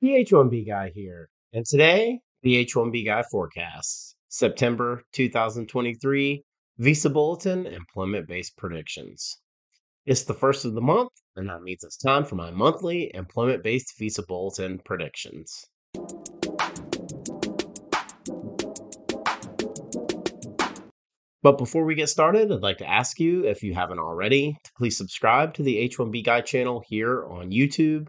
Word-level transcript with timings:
The 0.00 0.24
H1B 0.24 0.66
guy 0.66 0.90
here. 0.92 1.28
And 1.52 1.64
today, 1.64 2.18
the 2.42 2.66
H1B 2.66 3.06
guy 3.06 3.22
forecasts 3.30 4.16
September 4.28 5.02
2023 5.12 6.42
Visa 6.78 7.08
Bulletin 7.08 7.66
Employment 7.66 8.26
Based 8.26 8.56
Predictions. 8.56 9.38
It's 10.04 10.24
the 10.24 10.34
first 10.34 10.64
of 10.64 10.74
the 10.74 10.80
month, 10.80 11.10
and 11.36 11.48
that 11.48 11.62
means 11.62 11.84
it's 11.84 11.96
time 11.96 12.24
for 12.24 12.34
my 12.34 12.50
monthly 12.50 13.10
employment 13.14 13.62
based 13.62 13.94
Visa 13.96 14.24
Bulletin 14.26 14.80
predictions. 14.84 15.64
But 21.42 21.56
before 21.56 21.84
we 21.84 21.94
get 21.94 22.08
started, 22.08 22.50
I'd 22.50 22.62
like 22.62 22.78
to 22.78 22.90
ask 22.90 23.20
you, 23.20 23.46
if 23.46 23.62
you 23.62 23.74
haven't 23.74 24.00
already, 24.00 24.58
to 24.64 24.72
please 24.76 24.98
subscribe 24.98 25.54
to 25.54 25.62
the 25.62 25.88
H1B 25.88 26.24
Guy 26.24 26.40
channel 26.40 26.82
here 26.86 27.24
on 27.26 27.52
YouTube 27.52 28.08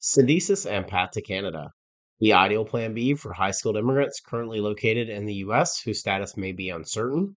Syndesus 0.00 0.64
and 0.64 0.86
Path 0.86 1.10
to 1.12 1.22
Canada, 1.22 1.72
the 2.20 2.32
ideal 2.32 2.64
plan 2.64 2.94
B 2.94 3.14
for 3.14 3.32
high 3.32 3.50
skilled 3.50 3.76
immigrants 3.76 4.20
currently 4.20 4.60
located 4.60 5.08
in 5.08 5.26
the 5.26 5.34
U.S. 5.34 5.80
whose 5.80 5.98
status 5.98 6.36
may 6.36 6.52
be 6.52 6.70
uncertain. 6.70 7.36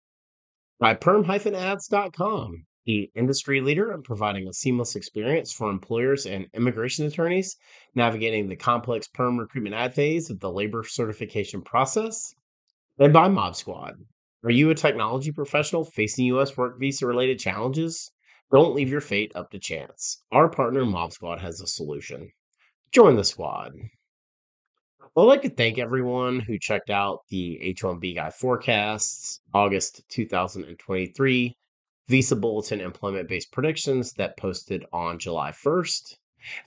By 0.77 0.93
perm-ads.com, 0.93 2.65
the 2.85 3.11
industry 3.15 3.61
leader 3.61 3.93
in 3.93 4.03
providing 4.03 4.47
a 4.47 4.53
seamless 4.53 4.95
experience 4.95 5.53
for 5.53 5.69
employers 5.69 6.25
and 6.25 6.47
immigration 6.53 7.05
attorneys 7.05 7.55
navigating 7.95 8.49
the 8.49 8.55
complex 8.55 9.07
perm 9.07 9.37
recruitment 9.37 9.75
ad 9.75 9.93
phase 9.93 10.29
of 10.29 10.39
the 10.39 10.51
labor 10.51 10.83
certification 10.83 11.61
process. 11.61 12.35
And 12.97 13.13
by 13.13 13.29
Mob 13.29 13.55
Squad, 13.55 13.95
are 14.43 14.51
you 14.51 14.69
a 14.69 14.75
technology 14.75 15.31
professional 15.31 15.85
facing 15.85 16.25
U.S. 16.25 16.57
work 16.57 16.77
visa 16.79 17.07
related 17.07 17.39
challenges? 17.39 18.11
Don't 18.51 18.75
leave 18.75 18.89
your 18.89 19.01
fate 19.01 19.31
up 19.35 19.51
to 19.51 19.59
chance. 19.59 20.23
Our 20.31 20.49
partner 20.49 20.85
Mob 20.85 21.13
Squad 21.13 21.39
has 21.39 21.61
a 21.61 21.67
solution. 21.67 22.31
Join 22.91 23.15
the 23.15 23.23
squad. 23.23 23.73
Well, 25.13 25.25
I'd 25.25 25.29
like 25.29 25.41
to 25.43 25.49
thank 25.49 25.77
everyone 25.77 26.39
who 26.39 26.57
checked 26.57 26.89
out 26.89 27.19
the 27.29 27.59
H1B 27.77 28.15
Guy 28.15 28.31
forecasts, 28.31 29.41
August 29.53 30.01
2023 30.09 31.55
Visa 32.07 32.35
Bulletin 32.35 32.81
employment 32.81 33.29
based 33.29 33.51
predictions 33.51 34.13
that 34.13 34.37
posted 34.37 34.85
on 34.91 35.19
July 35.19 35.51
1st. 35.51 36.15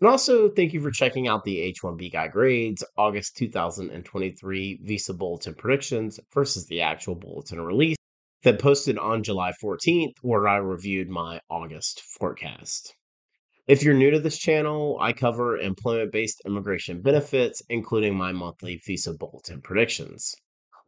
And 0.01 0.09
also, 0.09 0.49
thank 0.49 0.73
you 0.73 0.81
for 0.81 0.93
checking 0.93 1.27
out 1.27 1.43
the 1.45 1.73
H1B 1.73 2.13
Guy 2.13 2.29
grades, 2.29 2.85
August 2.97 3.37
2023 3.39 4.81
Visa 4.83 5.15
Bulletin 5.15 5.55
predictions 5.55 6.21
versus 6.33 6.67
the 6.67 6.83
actual 6.83 7.17
bulletin 7.17 7.61
release 7.61 7.97
that 8.45 8.61
posted 8.61 8.97
on 8.97 9.25
July 9.25 9.53
14th, 9.61 10.15
where 10.23 10.47
I 10.47 10.59
reviewed 10.59 11.09
my 11.09 11.41
August 11.51 12.03
forecast. 12.03 12.95
If 13.69 13.85
you're 13.85 13.95
new 13.95 14.11
to 14.11 14.19
this 14.19 14.39
channel, 14.39 14.99
I 15.01 15.13
cover 15.13 15.57
employment 15.57 16.11
based 16.11 16.43
immigration 16.45 17.01
benefits, 17.01 17.63
including 17.69 18.17
my 18.17 18.33
monthly 18.33 18.83
Visa 18.85 19.15
Bulletin 19.15 19.61
predictions. 19.61 20.35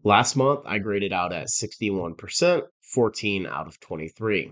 Last 0.03 0.35
month, 0.35 0.63
I 0.67 0.79
graded 0.79 1.13
out 1.13 1.33
at 1.33 1.47
61%, 1.47 2.63
14 2.81 3.47
out 3.47 3.69
of 3.69 3.79
23. 3.79 4.51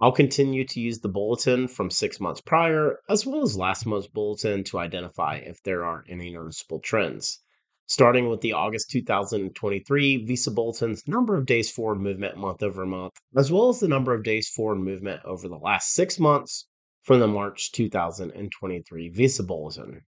I'll 0.00 0.12
continue 0.12 0.64
to 0.68 0.80
use 0.80 1.00
the 1.00 1.08
bulletin 1.08 1.66
from 1.66 1.90
six 1.90 2.20
months 2.20 2.40
prior, 2.40 3.00
as 3.08 3.26
well 3.26 3.42
as 3.42 3.56
last 3.58 3.86
month's 3.86 4.06
bulletin 4.06 4.62
to 4.64 4.78
identify 4.78 5.38
if 5.38 5.60
there 5.64 5.84
are 5.84 6.04
any 6.08 6.30
noticeable 6.30 6.78
trends. 6.78 7.40
Starting 7.86 8.28
with 8.28 8.40
the 8.40 8.52
August 8.52 8.88
2023 8.92 10.26
Visa 10.26 10.52
Bulletin's 10.52 11.08
number 11.08 11.36
of 11.36 11.46
days 11.46 11.72
forward 11.72 12.00
movement 12.00 12.36
month 12.36 12.62
over 12.62 12.86
month, 12.86 13.14
as 13.36 13.50
well 13.50 13.68
as 13.68 13.80
the 13.80 13.88
number 13.88 14.14
of 14.14 14.22
days 14.22 14.48
forward 14.48 14.78
movement 14.78 15.20
over 15.24 15.48
the 15.48 15.58
last 15.58 15.92
six 15.92 16.20
months 16.20 16.66
from 17.02 17.20
the 17.20 17.26
March 17.26 17.72
2023 17.72 19.08
Visa 19.08 19.42
Bulletin. 19.42 20.02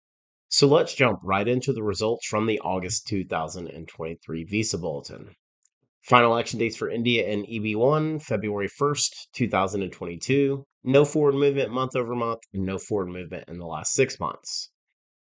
So 0.49 0.67
let's 0.67 0.93
jump 0.93 1.19
right 1.23 1.47
into 1.47 1.71
the 1.71 1.83
results 1.83 2.27
from 2.27 2.45
the 2.45 2.59
August 2.59 3.07
2023 3.07 4.43
Visa 4.43 4.77
Bulletin. 4.77 5.35
Final 6.01 6.37
action 6.37 6.59
dates 6.59 6.75
for 6.75 6.89
India 6.89 7.31
and 7.31 7.45
EB1, 7.45 8.21
February 8.21 8.67
1st, 8.67 9.27
2022. 9.33 10.65
No 10.83 11.05
forward 11.05 11.35
movement 11.35 11.71
month 11.71 11.95
over 11.95 12.15
month, 12.15 12.41
and 12.53 12.65
no 12.65 12.77
forward 12.77 13.09
movement 13.09 13.47
in 13.47 13.59
the 13.59 13.67
last 13.67 13.93
six 13.93 14.19
months. 14.19 14.71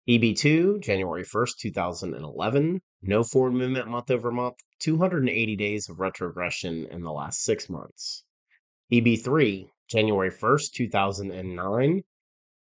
EB2, 0.08 0.80
January 0.80 1.24
1st, 1.24 1.58
2011. 1.60 2.80
No 3.02 3.22
forward 3.22 3.52
movement 3.52 3.88
month 3.88 4.10
over 4.10 4.30
month, 4.30 4.54
280 4.78 5.56
days 5.56 5.88
of 5.88 6.00
retrogression 6.00 6.86
in 6.90 7.02
the 7.02 7.12
last 7.12 7.42
six 7.42 7.68
months. 7.68 8.24
EB3, 8.90 9.68
January 9.88 10.30
1st, 10.30 10.72
2009. 10.72 12.02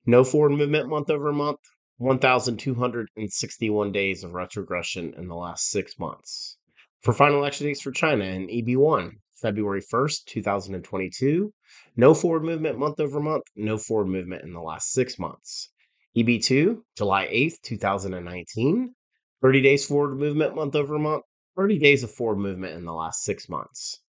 No 0.07 0.25
forward 0.25 0.53
movement 0.53 0.89
month 0.89 1.11
over 1.11 1.33
month, 1.33 1.61
1,261 1.99 3.93
days 3.93 4.25
of 4.25 4.35
retrogression 4.35 5.15
in 5.17 5.29
the 5.29 5.35
last 5.35 5.71
six 5.71 5.99
months. 5.99 6.59
For 7.03 7.13
final 7.13 7.45
action 7.45 7.67
dates 7.67 7.81
for 7.81 7.93
China 7.93 8.25
in 8.25 8.49
EB1, 8.49 9.13
February 9.37 9.83
1st, 9.83 10.25
2022. 10.27 11.53
No 11.97 12.15
forward 12.15 12.45
movement 12.45 12.79
month 12.79 13.01
over 13.01 13.21
month, 13.21 13.45
no 13.57 13.79
forward 13.79 14.09
movement 14.09 14.43
in 14.43 14.53
the 14.53 14.61
last 14.61 14.93
six 14.93 15.19
months. 15.19 15.71
EB2, 16.17 16.81
July 16.97 17.27
8th, 17.27 17.61
2019. 17.63 18.95
30 19.43 19.61
days 19.61 19.87
forward 19.87 20.19
movement 20.19 20.55
month 20.55 20.75
over 20.75 20.99
month, 20.99 21.25
30 21.57 21.79
days 21.79 22.03
of 22.03 22.11
forward 22.11 22.39
movement 22.39 22.75
in 22.75 22.85
the 22.85 22.93
last 22.93 23.23
six 23.23 23.49
months. 23.49 24.01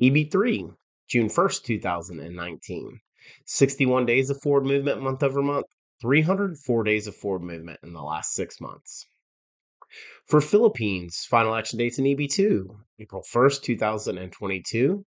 EB3, 0.00 0.74
June 1.08 1.28
1st, 1.28 1.62
2019. 1.64 3.00
61 3.46 4.06
days 4.06 4.30
of 4.30 4.40
forward 4.40 4.66
movement 4.66 5.02
month 5.02 5.22
over 5.22 5.42
month, 5.42 5.66
304 6.00 6.84
days 6.84 7.06
of 7.06 7.14
forward 7.16 7.42
movement 7.42 7.80
in 7.82 7.92
the 7.92 8.02
last 8.02 8.34
six 8.34 8.60
months. 8.60 9.06
For 10.26 10.40
Philippines, 10.40 11.26
final 11.28 11.54
action 11.54 11.78
dates 11.78 11.98
in 11.98 12.04
EB2, 12.04 12.66
April 12.98 13.22
1st, 13.22 13.62
2022, 13.62 15.04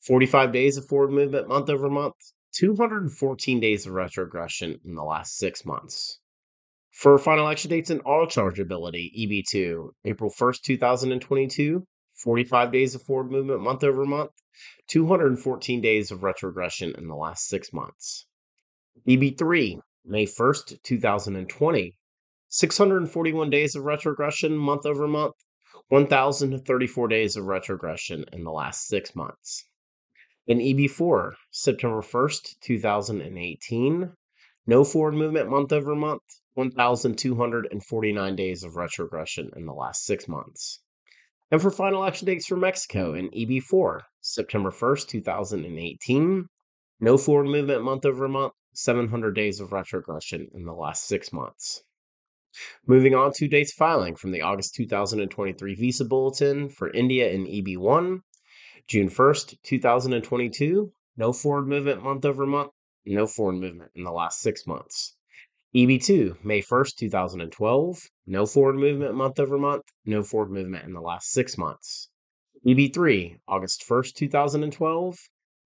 45 0.00 0.52
days 0.52 0.76
of 0.76 0.86
forward 0.86 1.10
movement 1.10 1.48
month 1.48 1.68
over 1.68 1.90
month, 1.90 2.14
214 2.52 3.60
days 3.60 3.86
of 3.86 3.92
retrogression 3.92 4.80
in 4.84 4.94
the 4.94 5.04
last 5.04 5.36
six 5.36 5.64
months. 5.64 6.20
For 6.90 7.18
final 7.18 7.48
action 7.48 7.70
dates 7.70 7.90
in 7.90 8.00
all 8.00 8.26
chargeability, 8.26 9.10
EB2, 9.16 9.90
April 10.04 10.30
1st, 10.30 10.62
2022, 10.62 11.86
45 12.22 12.72
days 12.72 12.94
of 12.94 13.02
forward 13.02 13.30
movement 13.30 13.60
month 13.60 13.84
over 13.84 14.04
month, 14.04 14.32
214 14.88 15.80
days 15.80 16.10
of 16.10 16.22
retrogression 16.22 16.94
in 16.98 17.06
the 17.06 17.14
last 17.14 17.46
six 17.46 17.72
months. 17.72 18.26
EB3, 19.06 19.80
May 20.04 20.26
1st, 20.26 20.82
2020, 20.82 21.96
641 22.48 23.50
days 23.50 23.76
of 23.76 23.84
retrogression 23.84 24.56
month 24.56 24.84
over 24.86 25.06
month, 25.06 25.34
1,034 25.88 27.08
days 27.08 27.36
of 27.36 27.44
retrogression 27.44 28.24
in 28.32 28.44
the 28.44 28.50
last 28.50 28.86
six 28.86 29.14
months. 29.14 29.64
In 30.46 30.58
EB4, 30.58 31.34
September 31.50 32.00
1st, 32.00 32.58
2018, 32.60 34.12
no 34.66 34.82
forward 34.82 35.14
movement 35.14 35.50
month 35.50 35.72
over 35.72 35.94
month, 35.94 36.22
1,249 36.54 38.36
days 38.36 38.64
of 38.64 38.76
retrogression 38.76 39.50
in 39.54 39.66
the 39.66 39.72
last 39.72 40.04
six 40.04 40.26
months. 40.26 40.80
And 41.50 41.62
for 41.62 41.70
final 41.70 42.04
action 42.04 42.26
dates 42.26 42.46
for 42.46 42.56
Mexico 42.56 43.14
in 43.14 43.30
EB4, 43.30 44.02
September 44.20 44.70
1st, 44.70 45.08
2018, 45.08 46.46
no 47.00 47.16
forward 47.16 47.46
movement 47.46 47.82
month 47.82 48.04
over 48.04 48.28
month, 48.28 48.52
700 48.74 49.34
days 49.34 49.58
of 49.60 49.72
retrogression 49.72 50.48
in 50.52 50.64
the 50.64 50.74
last 50.74 51.06
six 51.06 51.32
months. 51.32 51.82
Moving 52.86 53.14
on 53.14 53.32
to 53.34 53.48
dates 53.48 53.72
filing 53.72 54.16
from 54.16 54.32
the 54.32 54.42
August 54.42 54.74
2023 54.74 55.74
Visa 55.74 56.04
Bulletin 56.04 56.68
for 56.68 56.90
India 56.90 57.30
in 57.30 57.46
EB1, 57.46 58.20
June 58.86 59.08
1st, 59.08 59.56
2022, 59.62 60.92
no 61.16 61.32
forward 61.32 61.68
movement 61.68 62.02
month 62.02 62.24
over 62.24 62.46
month, 62.46 62.72
no 63.06 63.26
forward 63.26 63.56
movement 63.56 63.90
in 63.94 64.04
the 64.04 64.10
last 64.10 64.40
six 64.40 64.66
months. 64.66 65.17
EB2, 65.74 66.42
May 66.42 66.62
1st, 66.62 66.96
2012, 66.96 67.98
no 68.26 68.46
forward 68.46 68.76
movement 68.76 69.14
month 69.14 69.38
over 69.38 69.58
month, 69.58 69.82
no 70.06 70.22
forward 70.22 70.50
movement 70.50 70.86
in 70.86 70.94
the 70.94 71.00
last 71.00 71.30
six 71.30 71.58
months. 71.58 72.08
EB3, 72.66 73.38
August 73.46 73.84
1st, 73.86 74.14
2012, 74.14 75.18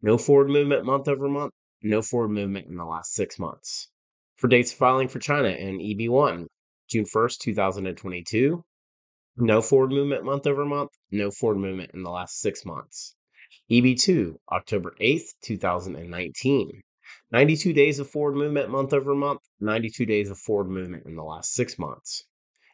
no 0.03 0.19
forward 0.19 0.49
movement 0.49 0.85
month 0.85 1.07
over 1.07 1.29
month, 1.29 1.53
no 1.85 2.03
forward 2.03 2.31
movement 2.31 2.67
in 2.67 2.77
the 2.77 2.85
last 2.85 3.13
six 3.13 3.39
months. 3.39 3.91
For 4.35 4.49
dates 4.49 4.73
filing 4.73 5.07
for 5.07 5.21
China 5.21 5.51
in 5.51 5.79
EB1, 5.79 6.47
June 6.89 7.05
1st, 7.05 7.39
2022. 7.39 8.65
No 9.37 9.63
forward 9.63 9.93
movement 9.93 10.25
month 10.25 10.49
over 10.49 10.65
month, 10.65 10.91
no 11.13 11.31
forward 11.31 11.59
movement 11.59 11.93
in 11.95 12.03
the 12.03 12.11
last 12.11 12.41
six 12.41 12.65
months. 12.65 13.15
EB2, 13.71 14.35
October 14.51 14.97
8th, 15.01 15.29
2019. 15.43 16.83
92 17.31 17.73
days 17.73 17.99
of 17.99 18.09
forward 18.09 18.37
movement 18.37 18.71
month 18.71 18.93
over 18.93 19.15
month, 19.15 19.41
92 19.61 20.07
days 20.07 20.31
of 20.31 20.39
forward 20.39 20.69
movement 20.69 21.07
in 21.07 21.17
the 21.17 21.23
last 21.23 21.53
six 21.53 21.79
months. 21.79 22.25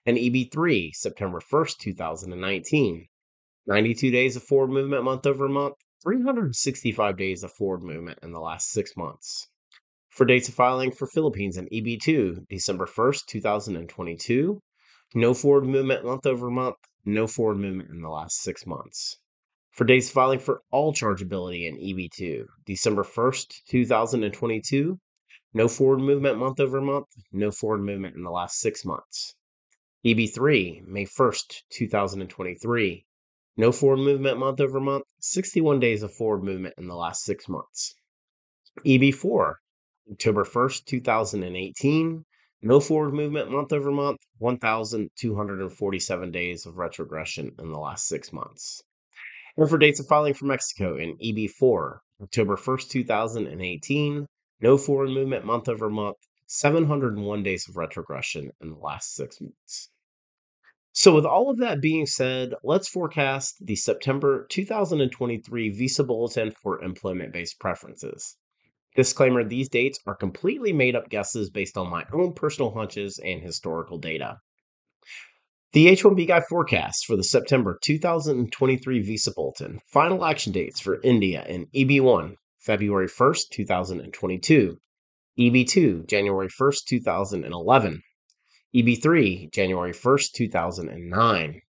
And 0.04 0.16
EB3, 0.16 0.94
September 0.94 1.40
1st, 1.40 1.78
2019. 1.78 3.06
92 3.66 4.10
days 4.10 4.36
of 4.36 4.42
forward 4.42 4.70
movement 4.70 5.04
month 5.04 5.26
over 5.26 5.48
month, 5.48 5.74
365 6.02 7.16
days 7.16 7.42
of 7.42 7.52
forward 7.52 7.82
movement 7.82 8.18
in 8.22 8.32
the 8.32 8.40
last 8.40 8.70
six 8.70 8.96
months. 8.96 9.48
For 10.08 10.24
dates 10.24 10.48
of 10.48 10.54
filing 10.54 10.90
for 10.90 11.06
Philippines 11.06 11.56
and 11.56 11.68
EB2, 11.70 12.48
December 12.48 12.86
1st, 12.86 13.26
2022. 13.26 14.60
No 15.14 15.34
forward 15.34 15.66
movement 15.66 16.04
month 16.04 16.26
over 16.26 16.50
month, 16.50 16.76
no 17.04 17.26
forward 17.26 17.58
movement 17.58 17.90
in 17.90 18.02
the 18.02 18.08
last 18.08 18.42
six 18.42 18.66
months 18.66 19.18
for 19.78 19.84
dates 19.84 20.10
filing 20.10 20.40
for 20.40 20.60
all 20.72 20.92
chargeability 20.92 21.68
in 21.68 21.76
EB2, 21.76 22.44
December 22.66 23.04
1st, 23.04 23.62
2022. 23.68 24.98
No 25.54 25.68
forward 25.68 26.00
movement 26.00 26.36
month 26.36 26.58
over 26.58 26.80
month, 26.80 27.06
no 27.30 27.52
forward 27.52 27.82
movement 27.82 28.16
in 28.16 28.24
the 28.24 28.30
last 28.30 28.58
six 28.58 28.84
months. 28.84 29.36
EB3, 30.04 30.84
May 30.84 31.04
1st, 31.04 31.62
2023. 31.70 33.06
No 33.56 33.70
forward 33.70 33.98
movement 33.98 34.40
month 34.40 34.60
over 34.60 34.80
month, 34.80 35.04
61 35.20 35.78
days 35.78 36.02
of 36.02 36.12
forward 36.12 36.42
movement 36.42 36.74
in 36.76 36.88
the 36.88 36.96
last 36.96 37.22
six 37.22 37.48
months. 37.48 37.94
EB4, 38.84 39.54
October 40.10 40.42
1st, 40.42 40.86
2018. 40.86 42.24
No 42.62 42.80
forward 42.80 43.14
movement 43.14 43.52
month 43.52 43.72
over 43.72 43.92
month, 43.92 44.18
1,247 44.38 46.30
days 46.32 46.66
of 46.66 46.78
retrogression 46.78 47.52
in 47.60 47.70
the 47.70 47.78
last 47.78 48.08
six 48.08 48.32
months. 48.32 48.82
And 49.58 49.68
for 49.68 49.76
dates 49.76 49.98
of 49.98 50.06
filing 50.06 50.34
for 50.34 50.44
Mexico 50.44 50.96
in 50.96 51.16
EB4, 51.16 51.98
October 52.22 52.54
1st, 52.54 52.90
2018, 52.90 54.26
no 54.60 54.78
forward 54.78 55.10
movement 55.10 55.44
month 55.44 55.68
over 55.68 55.90
month, 55.90 56.16
701 56.46 57.42
days 57.42 57.68
of 57.68 57.76
retrogression 57.76 58.52
in 58.60 58.70
the 58.70 58.76
last 58.76 59.16
six 59.16 59.40
months. 59.40 59.90
So, 60.92 61.12
with 61.12 61.26
all 61.26 61.50
of 61.50 61.58
that 61.58 61.80
being 61.80 62.06
said, 62.06 62.54
let's 62.62 62.88
forecast 62.88 63.56
the 63.60 63.74
September 63.74 64.46
2023 64.48 65.70
Visa 65.70 66.04
Bulletin 66.04 66.52
for 66.52 66.80
employment 66.80 67.32
based 67.32 67.58
preferences. 67.58 68.36
Disclaimer 68.94 69.42
these 69.42 69.68
dates 69.68 69.98
are 70.06 70.14
completely 70.14 70.72
made 70.72 70.94
up 70.94 71.08
guesses 71.08 71.50
based 71.50 71.76
on 71.76 71.90
my 71.90 72.04
own 72.12 72.32
personal 72.32 72.70
hunches 72.70 73.18
and 73.24 73.42
historical 73.42 73.98
data. 73.98 74.38
The 75.72 75.88
H-1B 75.88 76.26
Guy 76.26 76.40
forecast 76.40 77.04
for 77.04 77.14
the 77.14 77.22
September 77.22 77.78
2023 77.84 79.02
Visa 79.02 79.30
Bulletin. 79.34 79.80
Final 79.92 80.24
action 80.24 80.50
dates 80.50 80.80
for 80.80 80.98
India 81.04 81.44
in 81.46 81.66
EB1, 81.74 82.36
February 82.58 83.06
1st, 83.06 83.50
2022. 83.52 84.78
EB2, 85.38 86.08
January 86.08 86.48
1st, 86.48 86.84
2011. 86.86 88.00
EB3, 88.74 89.52
January 89.52 89.92
1st, 89.92 90.32
2009. 90.32 91.60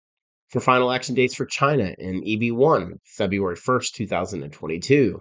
For 0.49 0.61
final 0.61 0.93
action 0.93 1.17
dates 1.17 1.35
for 1.35 1.47
China 1.47 1.93
in 1.99 2.23
EB1, 2.23 3.01
February 3.05 3.57
1st, 3.57 3.95
2022. 3.95 5.21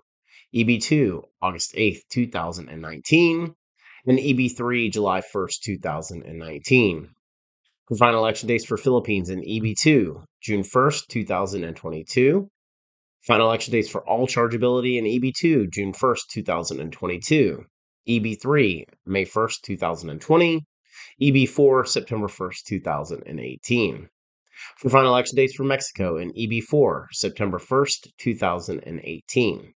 EB2, 0.53 1.21
August 1.41 1.73
8th, 1.73 2.01
2019. 2.11 3.55
And 4.05 4.19
EB3, 4.19 4.91
July 4.91 5.21
1st, 5.21 5.61
2019. 5.63 7.09
Final 7.95 8.27
action 8.27 8.49
dates 8.49 8.65
for 8.65 8.75
Philippines 8.75 9.29
in 9.29 9.39
EB2, 9.39 10.25
June 10.41 10.61
1st, 10.61 11.07
2022. 11.07 12.49
Final 13.21 13.51
action 13.53 13.71
dates 13.71 13.87
for 13.87 14.01
all 14.07 14.27
chargeability 14.27 14.97
in 14.97 15.05
EB2, 15.05 15.71
June 15.71 15.93
1st, 15.93 16.27
2022. 16.29 17.63
EB3, 18.09 18.83
May 19.05 19.23
1st, 19.23 19.61
2020. 19.63 20.65
EB4, 21.21 21.87
September 21.87 22.27
1st, 22.27 22.63
2018. 22.65 24.09
For 24.75 24.89
final 24.89 25.15
action 25.15 25.37
dates 25.37 25.55
for 25.55 25.63
Mexico 25.63 26.17
in 26.17 26.33
EB4, 26.33 27.05
September 27.11 27.57
1st, 27.57 28.07
2018. 28.17 29.73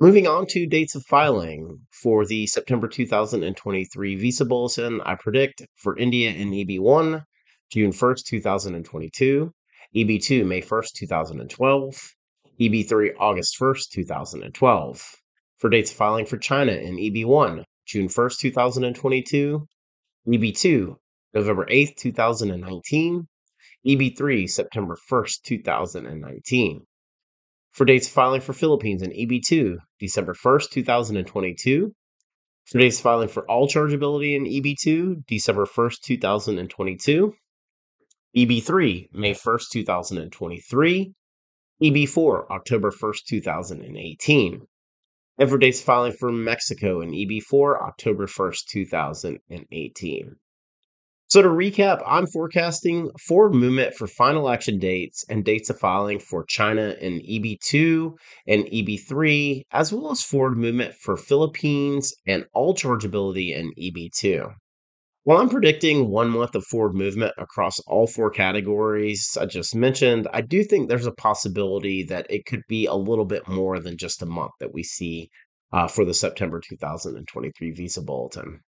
Moving 0.00 0.26
on 0.26 0.46
to 0.48 0.66
dates 0.66 0.96
of 0.96 1.04
filing 1.06 1.78
for 1.92 2.26
the 2.26 2.48
September 2.48 2.88
2023 2.88 4.16
Visa 4.16 4.44
Bulletin, 4.44 5.00
I 5.02 5.14
predict 5.14 5.62
for 5.76 5.96
India 5.96 6.32
in 6.32 6.50
EB1, 6.50 7.22
June 7.70 7.92
1st, 7.92 8.24
2022, 8.24 9.52
EB2, 9.94 10.44
May 10.44 10.60
1st, 10.60 10.92
2012, 10.94 12.14
EB3, 12.60 13.10
August 13.20 13.56
1st, 13.60 13.90
2012. 13.90 15.14
For 15.58 15.70
dates 15.70 15.92
of 15.92 15.96
filing 15.96 16.26
for 16.26 16.38
China 16.38 16.72
in 16.72 16.96
EB1, 16.96 17.62
June 17.86 18.08
1st, 18.08 18.38
2022, 18.40 19.68
EB2, 20.26 20.96
November 21.34 21.66
8th, 21.66 21.96
2019, 21.98 23.28
EB3, 23.86 24.50
September 24.50 24.98
1st, 25.08 25.42
2019 25.44 26.84
for 27.74 27.84
dates 27.84 28.08
filing 28.08 28.40
for 28.40 28.52
Philippines 28.52 29.02
in 29.02 29.10
EB2, 29.10 29.76
December 29.98 30.32
1st, 30.32 30.70
2022. 30.70 31.92
For 32.66 32.78
dates 32.78 33.00
filing 33.00 33.28
for 33.28 33.44
all 33.50 33.68
chargeability 33.68 34.36
in 34.36 34.44
EB2, 34.44 35.26
December 35.26 35.66
1st, 35.66 36.00
2022. 36.02 37.34
EB3, 38.36 39.08
May 39.12 39.34
1st, 39.34 39.68
2023. 39.72 41.12
EB4, 41.82 42.50
October 42.50 42.90
1st, 42.92 43.24
2018. 43.26 44.60
And 45.36 45.50
for 45.50 45.58
dates 45.58 45.82
filing 45.82 46.12
for 46.12 46.30
Mexico 46.30 47.00
in 47.00 47.10
EB4, 47.10 47.82
October 47.82 48.26
1st, 48.26 48.66
2018. 48.70 50.36
So 51.26 51.40
to 51.42 51.48
recap, 51.48 52.02
I'm 52.06 52.26
forecasting 52.26 53.10
forward 53.18 53.54
movement 53.54 53.94
for 53.94 54.06
final 54.06 54.48
action 54.48 54.78
dates 54.78 55.24
and 55.28 55.44
dates 55.44 55.70
of 55.70 55.78
filing 55.78 56.18
for 56.18 56.44
China 56.44 56.94
and 57.00 57.22
EB2 57.22 58.12
and 58.46 58.64
EB3, 58.66 59.62
as 59.72 59.92
well 59.92 60.10
as 60.10 60.22
forward 60.22 60.58
movement 60.58 60.94
for 60.94 61.16
Philippines 61.16 62.14
and 62.26 62.44
all 62.52 62.74
chargeability 62.74 63.56
in 63.56 63.72
EB2. 63.78 64.54
While 65.24 65.38
I'm 65.38 65.48
predicting 65.48 66.10
one 66.10 66.28
month 66.28 66.54
of 66.54 66.64
forward 66.66 66.94
movement 66.94 67.32
across 67.38 67.80
all 67.86 68.06
four 68.06 68.30
categories 68.30 69.38
I 69.40 69.46
just 69.46 69.74
mentioned, 69.74 70.28
I 70.34 70.42
do 70.42 70.62
think 70.62 70.88
there's 70.88 71.06
a 71.06 71.12
possibility 71.12 72.02
that 72.04 72.26
it 72.28 72.44
could 72.44 72.60
be 72.68 72.84
a 72.84 72.94
little 72.94 73.24
bit 73.24 73.48
more 73.48 73.80
than 73.80 73.96
just 73.96 74.20
a 74.20 74.26
month 74.26 74.52
that 74.60 74.74
we 74.74 74.82
see 74.82 75.30
uh, 75.72 75.88
for 75.88 76.04
the 76.04 76.12
September 76.12 76.60
2023 76.60 77.70
Visa 77.70 78.02
Bulletin. 78.02 78.60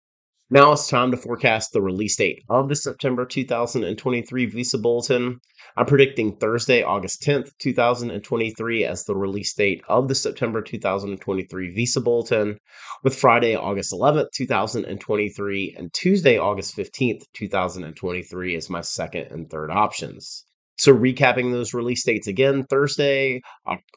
Now 0.48 0.70
it's 0.70 0.86
time 0.86 1.10
to 1.10 1.16
forecast 1.16 1.72
the 1.72 1.82
release 1.82 2.14
date 2.14 2.44
of 2.48 2.68
the 2.68 2.76
September 2.76 3.26
2023 3.26 4.46
Visa 4.46 4.78
Bulletin. 4.78 5.40
I'm 5.76 5.86
predicting 5.86 6.36
Thursday, 6.36 6.84
August 6.84 7.20
10th, 7.22 7.50
2023 7.58 8.84
as 8.84 9.02
the 9.02 9.16
release 9.16 9.54
date 9.54 9.82
of 9.88 10.06
the 10.06 10.14
September 10.14 10.62
2023 10.62 11.70
Visa 11.70 12.00
Bulletin, 12.00 12.58
with 13.02 13.16
Friday, 13.18 13.56
August 13.56 13.92
11th, 13.92 14.30
2023, 14.36 15.74
and 15.76 15.92
Tuesday, 15.92 16.38
August 16.38 16.76
15th, 16.76 17.24
2023 17.34 18.54
as 18.54 18.70
my 18.70 18.82
second 18.82 19.26
and 19.32 19.50
third 19.50 19.72
options. 19.72 20.44
So, 20.78 20.94
recapping 20.94 21.52
those 21.52 21.72
release 21.72 22.04
dates 22.04 22.26
again 22.26 22.64
Thursday, 22.64 23.40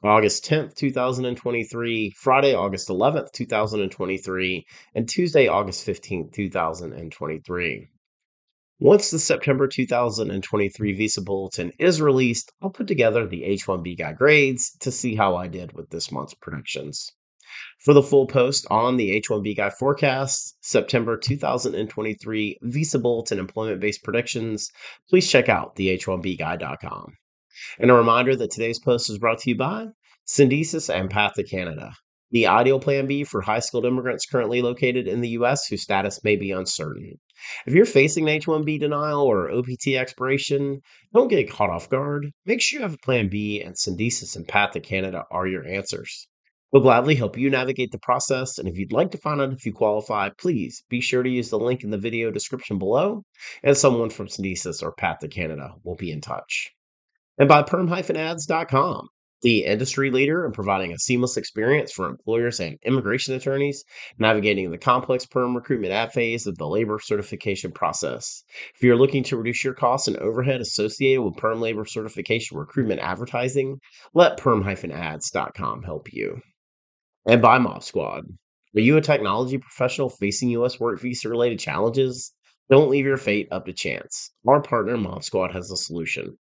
August 0.01 0.45
10th, 0.45 0.75
2023, 0.75 2.11
Friday, 2.11 2.53
August 2.53 2.87
11th, 2.87 3.33
2023, 3.33 4.65
and 4.95 5.09
Tuesday, 5.09 5.47
August 5.47 5.85
15th, 5.85 6.31
2023. 6.31 7.89
Once 8.79 9.11
the 9.11 9.19
September 9.19 9.67
2023 9.67 10.93
Visa 10.93 11.21
Bulletin 11.21 11.73
is 11.79 12.01
released, 12.01 12.53
I'll 12.61 12.69
put 12.69 12.87
together 12.87 13.27
the 13.27 13.43
H 13.43 13.65
1B 13.65 13.97
Guy 13.97 14.13
grades 14.13 14.71
to 14.79 14.89
see 14.89 15.15
how 15.15 15.35
I 15.35 15.49
did 15.49 15.73
with 15.73 15.89
this 15.89 16.13
month's 16.13 16.33
predictions. 16.33 17.11
For 17.79 17.93
the 17.93 18.03
full 18.03 18.27
post 18.27 18.67
on 18.69 18.97
the 18.97 19.11
H-1B 19.11 19.55
Guy 19.57 19.69
forecast, 19.69 20.57
September 20.61 21.17
2023 21.17 22.57
Visa 22.61 22.99
Bulletin 22.99 23.39
employment-based 23.39 24.03
predictions, 24.03 24.69
please 25.09 25.29
check 25.29 25.49
out 25.49 25.75
the 25.75 25.97
H1bguy.com. 25.97 27.13
And 27.79 27.91
a 27.91 27.93
reminder 27.93 28.35
that 28.35 28.51
today's 28.51 28.79
post 28.79 29.09
is 29.09 29.17
brought 29.17 29.39
to 29.39 29.49
you 29.49 29.55
by 29.55 29.87
Syndesus 30.27 30.93
and 30.93 31.09
Path 31.09 31.33
to 31.35 31.43
Canada, 31.43 31.93
the 32.31 32.45
ideal 32.45 32.79
plan 32.79 33.07
B 33.07 33.23
for 33.23 33.41
high 33.41 33.59
skilled 33.59 33.85
immigrants 33.85 34.25
currently 34.25 34.61
located 34.61 35.07
in 35.07 35.21
the 35.21 35.29
U.S. 35.29 35.67
whose 35.67 35.81
status 35.81 36.23
may 36.23 36.35
be 36.35 36.51
uncertain. 36.51 37.19
If 37.65 37.73
you're 37.73 37.85
facing 37.85 38.25
an 38.25 38.35
H 38.35 38.45
1B 38.45 38.79
denial 38.79 39.23
or 39.23 39.49
OPT 39.49 39.95
expiration, 39.95 40.81
don't 41.13 41.29
get 41.29 41.49
caught 41.49 41.71
off 41.71 41.89
guard. 41.89 42.31
Make 42.45 42.61
sure 42.61 42.79
you 42.79 42.83
have 42.83 42.93
a 42.93 42.97
plan 42.97 43.29
B, 43.29 43.61
and 43.61 43.75
Syndesus 43.75 44.35
and 44.35 44.47
Path 44.47 44.73
to 44.73 44.79
Canada 44.79 45.23
are 45.31 45.47
your 45.47 45.65
answers. 45.65 46.27
We'll 46.71 46.83
gladly 46.83 47.15
help 47.15 47.35
you 47.35 47.49
navigate 47.49 47.91
the 47.91 47.97
process, 47.97 48.59
and 48.59 48.69
if 48.69 48.77
you'd 48.77 48.91
like 48.91 49.09
to 49.11 49.17
find 49.17 49.41
out 49.41 49.51
if 49.51 49.65
you 49.65 49.73
qualify, 49.73 50.29
please 50.29 50.83
be 50.87 51.01
sure 51.01 51.23
to 51.23 51.29
use 51.29 51.49
the 51.49 51.57
link 51.57 51.83
in 51.83 51.89
the 51.89 51.97
video 51.97 52.29
description 52.29 52.77
below, 52.77 53.23
and 53.63 53.75
someone 53.75 54.11
from 54.11 54.27
Syndesus 54.27 54.83
or 54.83 54.91
Path 54.91 55.17
to 55.21 55.27
Canada 55.27 55.73
will 55.83 55.95
be 55.95 56.11
in 56.11 56.21
touch. 56.21 56.69
And 57.39 57.49
by 57.49 57.63
perm-ads.com, 57.63 59.07
the 59.41 59.65
industry 59.65 60.11
leader 60.11 60.45
in 60.45 60.51
providing 60.51 60.91
a 60.91 60.99
seamless 60.99 61.37
experience 61.37 61.91
for 61.91 62.07
employers 62.07 62.59
and 62.59 62.77
immigration 62.83 63.33
attorneys 63.33 63.83
navigating 64.19 64.69
the 64.69 64.77
complex 64.77 65.25
perm 65.25 65.55
recruitment 65.55 65.93
ad 65.93 66.11
phase 66.11 66.45
of 66.45 66.57
the 66.59 66.67
labor 66.67 66.99
certification 66.99 67.71
process. 67.71 68.43
If 68.75 68.83
you're 68.83 68.95
looking 68.95 69.23
to 69.23 69.37
reduce 69.37 69.63
your 69.63 69.73
costs 69.73 70.07
and 70.07 70.17
overhead 70.17 70.61
associated 70.61 71.23
with 71.23 71.37
perm 71.37 71.61
labor 71.61 71.85
certification 71.85 72.57
recruitment 72.57 72.99
advertising, 72.99 73.79
let 74.13 74.37
perm-ads.com 74.37 75.81
help 75.81 76.13
you 76.13 76.41
and 77.27 77.41
by 77.41 77.57
Mob 77.57 77.83
Squad. 77.83 78.25
Are 78.75 78.79
you 78.79 78.97
a 78.97 79.01
technology 79.01 79.57
professional 79.57 80.09
facing 80.09 80.49
U.S. 80.51 80.79
work 80.79 81.01
visa 81.01 81.27
related 81.27 81.59
challenges? 81.59 82.33
Don't 82.69 82.89
leave 82.89 83.05
your 83.05 83.17
fate 83.17 83.47
up 83.51 83.65
to 83.65 83.73
chance. 83.73 84.31
Our 84.47 84.61
partner, 84.61 84.97
Mob 84.97 85.23
Squad, 85.23 85.51
has 85.51 85.71
a 85.71 85.77
solution. 85.77 86.37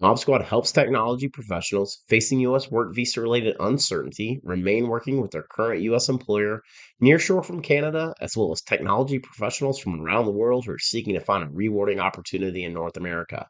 Mob 0.00 0.18
Squad 0.18 0.42
helps 0.42 0.72
technology 0.72 1.28
professionals 1.28 2.02
facing 2.08 2.40
U.S. 2.40 2.70
work 2.70 2.94
visa 2.94 3.20
related 3.20 3.56
uncertainty 3.60 4.40
remain 4.42 4.88
working 4.88 5.20
with 5.20 5.30
their 5.30 5.44
current 5.50 5.82
U.S. 5.82 6.08
employer 6.08 6.62
nearshore 7.02 7.44
from 7.44 7.62
Canada, 7.62 8.14
as 8.20 8.36
well 8.36 8.50
as 8.50 8.62
technology 8.62 9.18
professionals 9.18 9.78
from 9.78 10.00
around 10.00 10.24
the 10.24 10.32
world 10.32 10.64
who 10.64 10.72
are 10.72 10.78
seeking 10.78 11.14
to 11.14 11.20
find 11.20 11.44
a 11.44 11.50
rewarding 11.50 12.00
opportunity 12.00 12.64
in 12.64 12.72
North 12.72 12.96
America. 12.96 13.46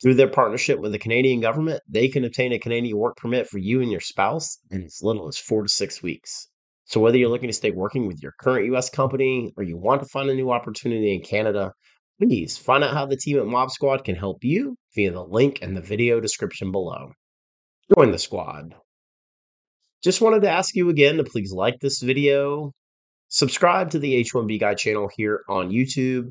Through 0.00 0.14
their 0.14 0.28
partnership 0.28 0.78
with 0.78 0.92
the 0.92 0.98
Canadian 0.98 1.40
government, 1.40 1.82
they 1.88 2.08
can 2.08 2.24
obtain 2.24 2.52
a 2.52 2.58
Canadian 2.58 2.96
work 2.96 3.16
permit 3.16 3.48
for 3.48 3.58
you 3.58 3.80
and 3.80 3.90
your 3.90 4.00
spouse 4.00 4.58
in 4.70 4.84
as 4.84 5.00
little 5.02 5.26
as 5.26 5.38
four 5.38 5.62
to 5.62 5.68
six 5.68 6.02
weeks. 6.02 6.48
So, 6.84 7.00
whether 7.00 7.18
you're 7.18 7.28
looking 7.28 7.48
to 7.48 7.54
stay 7.54 7.72
working 7.72 8.06
with 8.06 8.22
your 8.22 8.32
current 8.40 8.72
US 8.72 8.88
company 8.88 9.52
or 9.56 9.64
you 9.64 9.76
want 9.76 10.00
to 10.02 10.08
find 10.08 10.30
a 10.30 10.34
new 10.34 10.50
opportunity 10.50 11.14
in 11.14 11.22
Canada, 11.22 11.72
please 12.20 12.56
find 12.56 12.84
out 12.84 12.94
how 12.94 13.06
the 13.06 13.16
team 13.16 13.38
at 13.38 13.46
Mob 13.46 13.70
Squad 13.70 14.04
can 14.04 14.14
help 14.14 14.44
you 14.44 14.76
via 14.94 15.10
the 15.10 15.24
link 15.24 15.62
in 15.62 15.74
the 15.74 15.80
video 15.80 16.20
description 16.20 16.70
below. 16.70 17.10
Join 17.94 18.12
the 18.12 18.18
squad. 18.18 18.74
Just 20.02 20.20
wanted 20.20 20.42
to 20.42 20.50
ask 20.50 20.76
you 20.76 20.90
again 20.90 21.16
to 21.16 21.24
please 21.24 21.52
like 21.52 21.80
this 21.80 22.00
video, 22.00 22.72
subscribe 23.28 23.90
to 23.90 23.98
the 23.98 24.22
H1B 24.22 24.60
Guy 24.60 24.74
channel 24.74 25.10
here 25.16 25.42
on 25.48 25.70
YouTube, 25.70 26.30